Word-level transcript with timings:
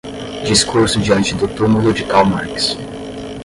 Discurso 0.43 0.97
Diante 0.99 1.35
do 1.35 1.47
Tumulo 1.47 1.93
de 1.93 2.03
Karl 2.05 2.25
Marx 2.25 2.75